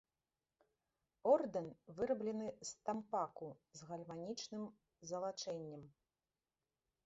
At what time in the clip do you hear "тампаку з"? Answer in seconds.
2.89-3.93